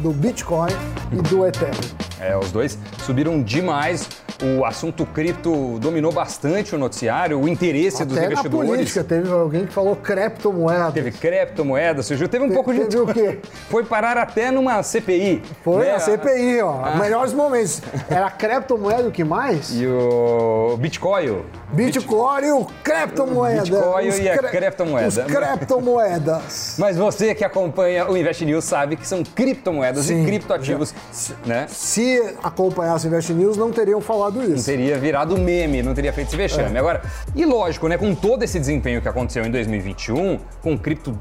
do 0.00 0.11
Bitcoin 0.11 0.69
e 1.11 1.17
do 1.31 1.47
Ethereum. 1.47 1.81
É, 2.21 2.37
os 2.37 2.53
dois 2.53 2.77
subiram 3.07 3.43
demais. 3.43 4.07
O 4.43 4.65
assunto 4.65 5.05
cripto 5.05 5.79
dominou 5.79 6.11
bastante 6.11 6.75
o 6.75 6.79
noticiário, 6.79 7.39
o 7.39 7.49
interesse 7.49 8.03
Até 8.03 8.07
dos 8.07 8.19
investidores. 8.19 8.69
Na 8.69 8.75
política, 8.77 9.05
teve 9.05 9.31
alguém 9.31 9.67
que 9.67 9.73
falou 9.73 9.95
criptomoeda. 9.97 10.93
Teve 10.93 11.13
criptomoeda, 11.13 12.03
surgiu. 12.03 12.29
Teve 12.29 12.45
um 12.45 12.49
Te, 12.49 12.55
pouco 12.55 12.73
de. 12.73 12.81
Teve 12.87 12.99
o 12.99 13.07
quê? 13.07 13.39
Foi 13.69 13.85
parar 13.85 14.17
até 14.17 14.51
numa 14.51 14.83
CPI. 14.83 15.43
Foi 15.63 15.85
né? 15.85 15.95
a 15.95 15.99
CPI, 15.99 16.63
ó. 16.63 16.83
Ah. 16.85 16.97
Melhores 16.97 17.35
momentos. 17.35 17.83
Era 18.09 18.31
criptomoeda 18.31 19.09
o 19.09 19.13
que 19.13 19.25
mais? 19.25 19.71
E 19.79 19.87
o 19.87 20.77
Bitcoin. 20.79 21.43
Bitcoin 21.73 22.45
e 22.45 22.53
o 22.53 22.67
criptomoeda. 22.83 23.62
Bitcoin 23.62 24.07
e 24.07 24.29
a 24.29 24.39
criptomoeda. 24.39 25.27
Os 25.27 25.33
criptomoedas. 25.33 26.77
Mas 26.79 26.97
você 26.97 27.35
que 27.35 27.45
acompanha 27.45 28.11
o 28.11 28.17
Invest 28.17 28.45
News 28.45 28.65
sabe 28.65 28.97
que 28.97 29.07
são 29.07 29.23
criptomoedas 29.23 30.07
Sim, 30.07 30.23
e 30.23 30.27
criptoativos, 30.27 30.95
já, 31.12 31.35
né? 31.47 31.67
Se 31.69 32.35
acompanhasse 32.43 33.07
o 33.07 33.09
Invest 33.09 33.33
News, 33.33 33.57
não 33.57 33.71
teriam 33.71 34.00
falado 34.00 34.43
isso. 34.43 34.57
Não 34.57 34.65
teria 34.65 34.99
virado 34.99 35.39
meme, 35.39 35.83
não 35.83 35.95
teria 35.95 36.12
feito 36.12 36.29
esse 36.29 36.37
vexame. 36.37 36.77
É. 36.77 36.79
Agora, 36.79 37.03
e 37.35 37.45
lógico, 37.45 37.89
né, 37.89 37.97
com 37.97 38.15
todo 38.15 38.43
esse 38.43 38.59
desempenho 38.59 39.00
que 39.00 39.09
aconteceu 39.09 39.45
em 39.45 39.50
2021, 39.50 40.39
com 40.62 40.77
cripto 40.77 41.17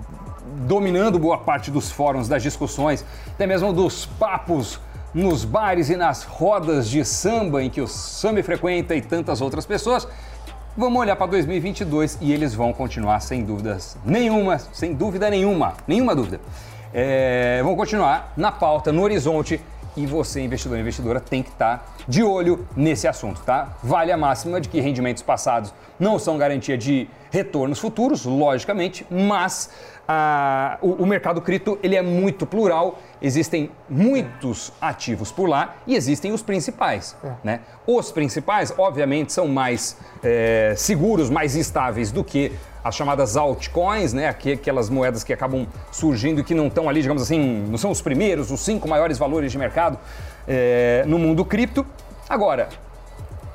dominando 0.65 1.17
boa 1.19 1.37
parte 1.37 1.71
dos 1.71 1.91
fóruns, 1.91 2.27
das 2.27 2.43
discussões, 2.43 3.05
até 3.27 3.45
mesmo 3.45 3.71
dos 3.71 4.05
papos 4.05 4.79
nos 5.13 5.43
bares 5.43 5.89
e 5.89 5.95
nas 5.95 6.23
rodas 6.23 6.87
de 6.87 7.03
samba 7.03 7.63
em 7.63 7.69
que 7.69 7.81
o 7.81 7.87
samba 7.87 8.43
frequenta 8.43 8.95
e 8.95 9.01
tantas 9.01 9.41
outras 9.41 9.65
pessoas, 9.65 10.07
Vamos 10.77 11.01
olhar 11.01 11.15
para 11.15 11.27
2022 11.27 12.19
e 12.21 12.31
eles 12.31 12.53
vão 12.53 12.71
continuar 12.71 13.19
sem 13.21 13.43
dúvidas 13.43 13.97
nenhuma, 14.05 14.59
sem 14.59 14.93
dúvida 14.93 15.29
nenhuma, 15.29 15.73
nenhuma 15.87 16.15
dúvida. 16.15 16.39
É, 16.93 17.59
vão 17.63 17.75
continuar 17.75 18.33
na 18.37 18.51
pauta, 18.51 18.91
no 18.91 19.01
horizonte 19.01 19.59
e 20.03 20.05
você, 20.05 20.41
investidor 20.41 20.77
e 20.77 20.81
investidora, 20.81 21.19
tem 21.19 21.43
que 21.43 21.49
estar 21.49 21.77
tá 21.77 21.85
de 22.07 22.23
olho 22.23 22.65
nesse 22.75 23.07
assunto, 23.07 23.41
tá? 23.41 23.77
Vale 23.83 24.11
a 24.11 24.17
máxima 24.17 24.61
de 24.61 24.69
que 24.69 24.79
rendimentos 24.79 25.21
passados 25.21 25.73
não 25.99 26.17
são 26.17 26.37
garantia 26.37 26.77
de 26.77 27.07
retornos 27.31 27.79
futuros, 27.79 28.25
logicamente, 28.25 29.05
mas 29.09 29.69
ah, 30.07 30.79
o, 30.81 31.03
o, 31.03 31.05
mercado 31.05 31.39
cripto 31.39 31.77
ele 31.83 31.95
é 31.95 32.01
muito 32.01 32.45
plural, 32.45 32.97
existem 33.21 33.69
muitos 33.87 34.73
ativos 34.81 35.31
por 35.31 35.47
lá 35.47 35.75
e 35.85 35.95
existem 35.95 36.31
os 36.31 36.41
principais. 36.41 37.15
É. 37.23 37.31
Né? 37.43 37.59
Os 37.85 38.11
principais, 38.11 38.73
obviamente, 38.75 39.31
são 39.31 39.47
mais 39.47 39.97
é, 40.23 40.73
seguros, 40.75 41.29
mais 41.29 41.55
estáveis 41.55 42.11
do 42.11 42.23
que 42.23 42.51
as 42.83 42.95
chamadas 42.95 43.35
altcoins, 43.35 44.13
né? 44.13 44.27
aquelas 44.27 44.89
moedas 44.89 45.23
que 45.23 45.33
acabam 45.33 45.67
surgindo 45.91 46.41
e 46.41 46.43
que 46.43 46.53
não 46.53 46.67
estão 46.67 46.87
ali, 46.87 47.01
digamos 47.01 47.21
assim, 47.21 47.65
não 47.69 47.77
são 47.77 47.91
os 47.91 48.01
primeiros, 48.01 48.51
os 48.51 48.59
cinco 48.61 48.87
maiores 48.87 49.17
valores 49.17 49.51
de 49.51 49.57
mercado 49.57 49.97
é, 50.47 51.03
no 51.05 51.19
mundo 51.19 51.43
cripto. 51.43 51.85
Agora, 52.27 52.69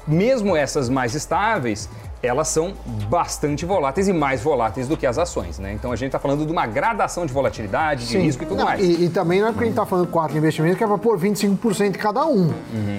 mesmo 0.07 0.57
essas 0.57 0.89
mais 0.89 1.15
estáveis, 1.15 1.89
elas 2.23 2.49
são 2.49 2.73
bastante 3.09 3.65
voláteis 3.65 4.09
e 4.09 4.13
mais 4.13 4.43
voláteis 4.43 4.89
do 4.89 4.97
que 4.97 5.07
as 5.07 5.19
ações, 5.19 5.59
né? 5.59 5.73
Então 5.73 5.93
a 5.93 5.97
gente 5.97 6.09
está 6.09 6.19
falando 6.19 6.45
de 6.45 6.51
uma 6.51 6.67
gradação 6.67 7.27
de 7.27 7.33
volatilidade, 7.33 8.07
de 8.07 8.13
Sim. 8.13 8.21
risco 8.21 8.43
e 8.43 8.47
tudo 8.47 8.59
não, 8.59 8.65
mais. 8.65 8.83
E, 8.83 9.05
e, 9.05 9.09
também 9.11 9.41
não 9.41 9.49
é 9.49 9.51
porque 9.51 9.65
a 9.65 9.67
gente 9.67 9.75
está 9.75 9.87
falando 9.87 10.09
quatro 10.09 10.37
investimentos 10.37 10.79
que 10.79 10.85
é 10.85 10.87
para 10.87 10.99
pôr 10.99 11.19
25% 11.19 11.93
de 11.93 11.99
cada 11.99 12.25
um. 12.27 12.47
Uhum. 12.47 12.53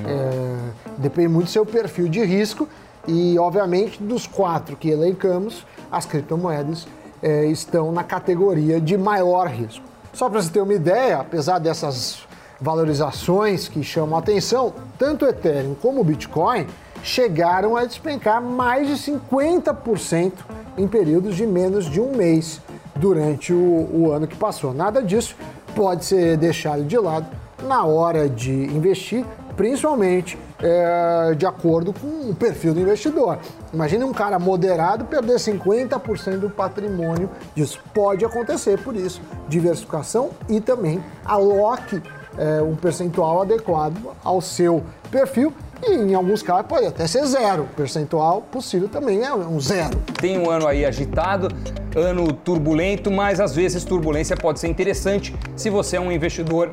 É, 0.07 0.55
depende 0.97 1.27
muito 1.27 1.47
do 1.47 1.51
seu 1.51 1.65
perfil 1.65 2.07
de 2.07 2.23
risco 2.23 2.67
e, 3.07 3.37
obviamente, 3.37 4.01
dos 4.01 4.27
quatro 4.27 4.75
que 4.75 4.89
elencamos, 4.89 5.65
as 5.91 6.05
criptomoedas 6.05 6.87
é, 7.21 7.45
estão 7.45 7.91
na 7.91 8.03
categoria 8.03 8.79
de 8.79 8.97
maior 8.97 9.47
risco. 9.47 9.83
Só 10.13 10.29
para 10.29 10.41
você 10.41 10.49
ter 10.49 10.61
uma 10.61 10.73
ideia, 10.73 11.19
apesar 11.19 11.59
dessas 11.59 12.25
valorizações 12.59 13.67
que 13.67 13.83
chamam 13.83 14.15
a 14.15 14.19
atenção, 14.19 14.73
tanto 14.97 15.25
o 15.25 15.27
Ethereum 15.27 15.75
como 15.75 16.01
o 16.01 16.03
Bitcoin 16.03 16.67
chegaram 17.03 17.75
a 17.75 17.85
despencar 17.85 18.41
mais 18.41 18.87
de 18.87 19.11
50% 19.11 20.33
em 20.77 20.87
períodos 20.87 21.35
de 21.35 21.45
menos 21.45 21.85
de 21.85 21.99
um 21.99 22.15
mês 22.15 22.61
durante 22.95 23.53
o, 23.53 23.89
o 23.93 24.11
ano 24.11 24.25
que 24.25 24.35
passou. 24.35 24.73
Nada 24.73 25.03
disso 25.03 25.35
pode 25.75 26.05
ser 26.05 26.37
deixado 26.37 26.83
de 26.83 26.97
lado 26.97 27.27
na 27.63 27.83
hora 27.83 28.29
de 28.29 28.51
investir, 28.51 29.25
principalmente 29.55 30.37
é, 30.61 31.33
de 31.35 31.45
acordo 31.45 31.93
com 31.93 32.29
o 32.29 32.35
perfil 32.35 32.73
do 32.73 32.79
investidor. 32.79 33.39
Imagine 33.73 34.03
um 34.03 34.13
cara 34.13 34.39
moderado 34.39 35.05
perder 35.05 35.35
50% 35.35 36.39
do 36.39 36.49
patrimônio 36.49 37.29
disso. 37.55 37.79
Pode 37.93 38.23
acontecer, 38.23 38.79
por 38.79 38.95
isso, 38.95 39.21
diversificação 39.47 40.31
e 40.49 40.59
também 40.59 41.03
aloque 41.23 42.01
é, 42.37 42.61
um 42.61 42.75
percentual 42.75 43.41
adequado 43.41 43.97
ao 44.23 44.41
seu 44.41 44.83
perfil 45.09 45.53
e 45.83 45.91
em 45.91 46.13
alguns 46.13 46.41
casos 46.41 46.67
pode 46.67 46.85
até 46.85 47.07
ser 47.07 47.25
zero. 47.25 47.67
Percentual 47.75 48.41
possível 48.41 48.89
também 48.89 49.23
é 49.23 49.33
um 49.33 49.59
zero. 49.59 49.97
Tem 50.19 50.37
um 50.37 50.49
ano 50.49 50.67
aí 50.67 50.85
agitado, 50.85 51.49
ano 51.95 52.31
turbulento, 52.33 53.11
mas 53.11 53.39
às 53.39 53.55
vezes 53.55 53.83
turbulência 53.83 54.35
pode 54.35 54.59
ser 54.59 54.67
interessante 54.67 55.35
se 55.55 55.69
você 55.69 55.97
é 55.97 55.99
um 55.99 56.11
investidor 56.11 56.71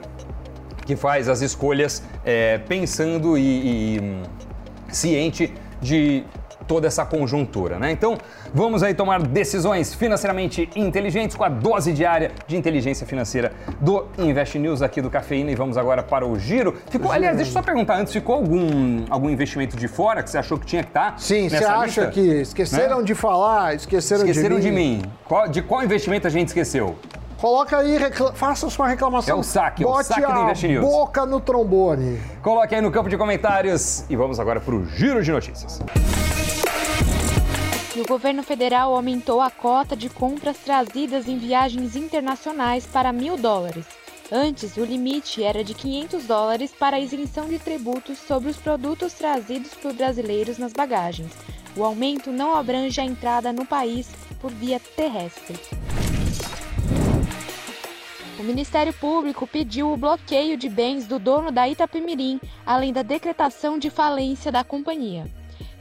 que 0.85 0.97
faz 0.97 1.29
as 1.29 1.41
escolhas 1.41 2.03
é, 2.25 2.59
pensando 2.59 3.37
e, 3.37 3.97
e 3.97 4.01
hum, 4.01 4.23
ciente 4.89 5.53
de 5.81 6.25
toda 6.67 6.87
essa 6.87 7.05
conjuntura, 7.05 7.79
né? 7.79 7.91
Então, 7.91 8.17
vamos 8.53 8.83
aí 8.83 8.95
tomar 8.95 9.21
decisões 9.23 9.95
financeiramente 9.95 10.69
inteligentes 10.77 11.37
com 11.37 11.45
a 11.45 11.49
dose 11.49 11.93
diária 11.93 12.31
de 12.47 12.57
inteligência 12.57 13.07
financeira 13.07 13.53
do 13.81 14.07
Invest 14.19 14.59
News 14.59 14.83
aqui 14.83 15.03
do 15.03 15.11
Cafeína 15.11 15.51
e 15.51 15.55
vamos 15.55 15.77
agora 15.77 16.03
para 16.03 16.27
o 16.27 16.39
giro. 16.39 16.77
Ficou, 16.89 17.11
aliás, 17.11 17.37
deixa 17.37 17.51
eu 17.51 17.55
só 17.55 17.63
perguntar 17.63 17.97
antes, 17.97 18.13
ficou 18.13 18.37
algum, 18.37 19.05
algum 19.11 19.29
investimento 19.29 19.77
de 19.77 19.89
fora 19.89 20.23
que 20.23 20.31
você 20.31 20.39
achou 20.39 20.59
que 20.59 20.67
tinha 20.67 20.83
que 20.83 20.91
estar? 20.91 21.13
Tá 21.13 21.19
Sim, 21.19 21.49
você 21.49 21.57
acha 21.57 21.85
lista? 21.85 22.07
que 22.09 22.21
esqueceram 22.21 22.99
né? 22.99 23.05
de 23.05 23.15
falar, 23.15 23.75
esqueceram, 23.75 24.25
esqueceram 24.25 24.61
de 24.61 24.71
mim? 24.71 24.99
de 24.99 25.03
mim. 25.03 25.13
Qual, 25.25 25.49
de 25.49 25.63
qual 25.63 25.83
investimento 25.83 26.27
a 26.27 26.31
gente 26.31 26.49
esqueceu? 26.49 26.97
Coloca 27.43 27.77
aí, 27.77 27.99
recla... 27.99 28.33
faça 28.33 28.71
sua 28.71 28.87
reclamação. 28.87 29.37
É 29.37 29.39
o 29.39 29.43
saque, 29.43 29.83
Bote 29.83 30.01
o 30.01 30.05
saque 30.05 30.33
do 30.33 30.43
Invest 30.43 30.69
News. 30.69 30.85
boca 30.85 31.27
no 31.27 31.41
trombone. 31.41 32.21
Coloque 32.41 32.73
aí 32.73 32.81
no 32.81 32.93
campo 32.93 33.11
de 33.11 33.19
comentários 33.19 34.09
e 34.09 34.15
vamos 34.15 34.39
agora 34.39 34.61
para 34.61 34.75
o 34.75 34.87
giro 34.87 35.21
de 35.23 35.33
notícias 35.33 35.81
o 38.01 38.07
governo 38.09 38.43
federal 38.43 38.95
aumentou 38.95 39.41
a 39.41 39.51
cota 39.51 39.95
de 39.95 40.09
compras 40.09 40.57
trazidas 40.59 41.29
em 41.29 41.37
viagens 41.37 41.95
internacionais 41.95 42.87
para 42.87 43.13
mil 43.13 43.37
dólares. 43.37 43.85
Antes, 44.31 44.77
o 44.79 44.85
limite 44.85 45.45
era 45.45 45.63
de 45.63 45.75
500 45.75 46.25
dólares 46.25 46.73
para 46.73 46.97
a 46.97 47.01
isenção 47.01 47.49
de 47.49 47.59
tributos 47.59 48.19
sobre 48.19 48.49
os 48.49 48.57
produtos 48.57 49.13
trazidos 49.13 49.75
por 49.75 49.93
brasileiros 49.93 50.57
nas 50.57 50.73
bagagens. 50.73 51.33
O 51.77 51.85
aumento 51.85 52.31
não 52.31 52.57
abrange 52.57 53.01
a 53.01 53.05
entrada 53.05 53.53
no 53.53 53.67
país 53.67 54.09
por 54.41 54.51
via 54.51 54.81
terrestre. 54.97 55.61
O 58.43 58.45
Ministério 58.45 58.93
Público 58.93 59.47
pediu 59.47 59.93
o 59.93 59.97
bloqueio 59.97 60.57
de 60.57 60.69
bens 60.69 61.07
do 61.07 61.17
dono 61.17 61.53
da 61.53 61.69
Itapemirim, 61.69 62.41
além 62.67 62.93
da 62.93 63.03
decretação 63.03 63.79
de 63.79 63.89
falência 63.89 64.51
da 64.51 64.65
companhia. 64.65 65.31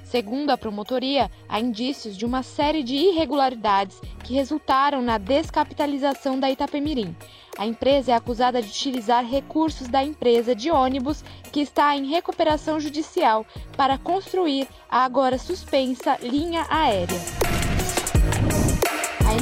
Segundo 0.03 0.51
a 0.51 0.57
promotoria, 0.57 1.31
há 1.49 1.59
indícios 1.59 2.15
de 2.15 2.23
uma 2.23 2.43
série 2.43 2.83
de 2.83 2.93
irregularidades 2.93 3.99
que 4.23 4.35
resultaram 4.35 5.01
na 5.01 5.17
descapitalização 5.17 6.39
da 6.39 6.51
Itapemirim. 6.51 7.15
A 7.57 7.65
empresa 7.65 8.11
é 8.11 8.15
acusada 8.15 8.61
de 8.61 8.69
utilizar 8.69 9.25
recursos 9.25 9.87
da 9.87 10.03
empresa 10.03 10.53
de 10.53 10.69
ônibus 10.69 11.23
que 11.51 11.61
está 11.61 11.95
em 11.95 12.11
recuperação 12.11 12.79
judicial 12.79 13.43
para 13.75 13.97
construir 13.97 14.67
a 14.87 15.03
agora 15.03 15.39
suspensa 15.39 16.15
linha 16.21 16.67
aérea. 16.69 17.40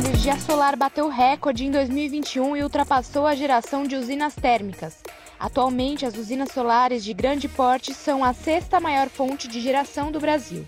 Energia 0.10 0.40
solar 0.40 0.76
bateu 0.76 1.08
recorde 1.08 1.66
em 1.66 1.70
2021 1.70 2.58
e 2.58 2.64
ultrapassou 2.64 3.28
a 3.28 3.36
geração 3.36 3.84
de 3.84 3.96
usinas 3.96 4.34
térmicas. 4.34 4.98
Atualmente, 5.40 6.04
as 6.04 6.18
usinas 6.18 6.50
solares 6.52 7.04
de 7.04 7.14
grande 7.14 7.48
porte 7.48 7.94
são 7.94 8.24
a 8.24 8.34
sexta 8.34 8.80
maior 8.80 9.08
fonte 9.08 9.48
de 9.48 9.62
geração 9.62 10.12
do 10.12 10.20
Brasil. 10.20 10.66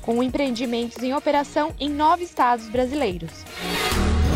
com 0.00 0.22
empreendimentos 0.22 1.02
em 1.02 1.12
operação 1.12 1.72
em 1.80 1.88
nove 1.88 2.22
estados 2.22 2.68
brasileiros. 2.68 3.32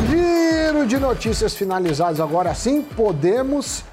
Giro 0.09 0.87
de 0.87 0.99
notícias 0.99 1.55
finalizados. 1.55 2.21
Agora 2.21 2.53
sim, 2.53 2.83
podemos 2.83 3.85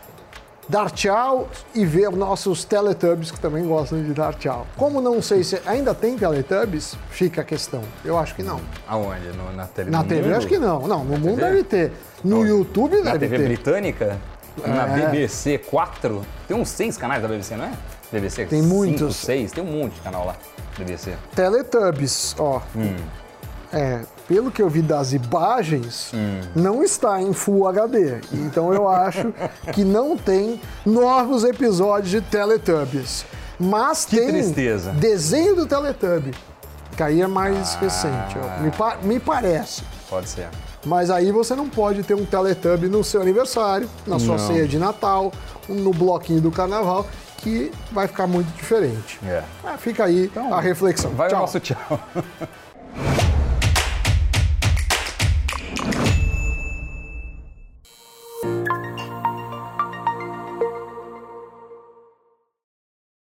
dar 0.68 0.90
tchau 0.92 1.48
e 1.74 1.86
ver 1.86 2.12
nossos 2.12 2.64
Teletubbies 2.64 3.32
que 3.32 3.40
também 3.40 3.66
gostam 3.68 4.02
de 4.04 4.14
dar 4.14 4.34
tchau. 4.36 4.66
Como 4.76 5.00
não 5.02 5.22
sei 5.22 5.44
se 5.44 5.62
ainda 5.66 5.94
tem 5.94 6.18
Teletubbies, 6.18 6.98
fica 7.10 7.42
a 7.42 7.44
questão. 7.44 7.82
Eu 8.04 8.18
acho 8.18 8.36
que 8.36 8.44
não. 8.44 8.60
Aonde? 8.88 9.28
No, 9.30 9.52
na 9.54 9.68
TV? 9.68 9.92
Na 9.92 10.04
TV 10.04 10.22
mundo? 10.24 10.38
acho 10.38 10.48
que 10.48 10.58
não. 10.58 10.88
Não, 10.88 11.04
no 11.04 11.12
na 11.12 11.18
mundo 11.18 11.36
TV? 11.40 11.50
deve 11.50 11.64
ter. 11.64 11.92
No? 12.24 12.46
YouTube 12.46 13.02
deve 13.02 13.04
ter. 13.04 13.14
Na 13.14 13.20
TV 13.20 13.38
britânica? 13.40 14.18
É. 14.64 14.68
Na 14.70 14.86
BBC 14.86 15.58
4? 15.58 16.26
Tem 16.48 16.56
uns 16.56 16.70
seis 16.70 16.98
canais 16.98 17.22
da 17.22 17.28
BBC, 17.28 17.56
não 17.58 17.66
é? 17.66 17.72
BBC 18.12 18.46
Tem 18.46 18.62
muitos. 18.62 19.16
seis, 19.18 19.52
tem 19.52 19.64
um 19.64 19.68
monte 19.82 19.94
de 19.96 20.02
canal 20.02 20.26
lá. 20.26 20.36
BBC. 20.78 21.14
Teletubbies, 21.36 22.36
ó. 22.40 22.62
Hum. 22.76 22.96
É, 23.74 24.02
pelo 24.28 24.52
que 24.52 24.62
eu 24.62 24.70
vi 24.70 24.82
das 24.82 25.14
imagens, 25.14 26.12
hum. 26.14 26.42
não 26.56 26.84
está 26.84 27.22
em 27.22 27.34
Full 27.34 27.68
HD. 27.68 28.20
Então 28.34 28.74
eu 28.74 28.88
acho 28.88 29.34
que 29.74 29.84
não 29.84 30.18
tem 30.18 30.60
novos 30.86 31.44
episódios 31.44 32.10
de 32.10 32.22
Teletubbies. 32.22 33.26
Mas 33.60 34.06
que 34.06 34.18
tem 34.18 34.28
tristeza. 34.28 34.92
desenho 34.92 35.56
do 35.56 35.66
Teletubby, 35.66 36.32
que 36.96 37.04
aí 37.04 37.22
é 37.22 37.28
mais 37.28 37.76
ah. 37.76 37.80
recente. 37.80 38.36
Me, 38.62 38.72
pa 38.72 38.98
me 39.02 39.20
parece. 39.20 39.84
Pode 40.10 40.28
ser. 40.28 40.50
Mas 40.86 41.10
aí 41.10 41.32
você 41.32 41.56
não 41.56 41.70
pode 41.70 42.04
ter 42.04 42.14
um 42.14 42.26
Teletubby 42.26 42.88
no 42.88 43.04
seu 43.04 43.22
aniversário, 43.22 43.90
na 44.06 44.20
sua 44.20 44.38
não. 44.38 44.48
ceia 44.48 44.68
de 44.68 44.78
Natal, 44.78 45.32
no 45.68 45.92
bloquinho 45.92 46.42
do 46.42 46.52
carnaval, 46.52 47.08
que 47.38 47.72
vai 47.92 48.08
ficar 48.08 48.28
muito 48.28 48.48
diferente. 48.56 49.20
É. 49.26 49.42
Ah, 49.64 49.78
fica 49.78 50.06
aí 50.06 50.26
então, 50.26 50.54
a 50.54 50.62
reflexão. 50.62 51.12
Vai 51.12 51.30
tchau. 51.30 51.38
o 51.38 51.42
nosso 51.42 51.60
tchau. 51.60 52.00